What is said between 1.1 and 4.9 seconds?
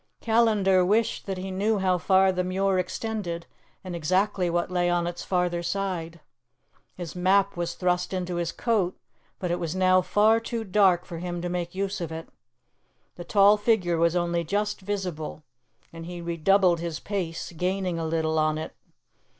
that he knew how far the Muir extended, and exactly what lay